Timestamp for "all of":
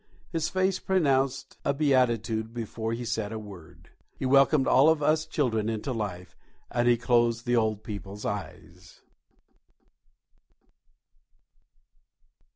4.65-5.03